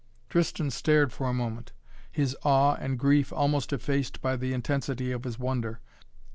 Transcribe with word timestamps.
Tristan 0.31 0.71
stared 0.71 1.13
for 1.13 1.29
a 1.29 1.31
moment, 1.31 1.73
his 2.11 2.35
awe 2.41 2.73
and 2.79 2.97
grief 2.97 3.31
almost 3.31 3.71
effaced 3.71 4.19
by 4.19 4.35
the 4.35 4.51
intensity 4.51 5.11
of 5.11 5.25
his 5.25 5.37
wonder. 5.37 5.79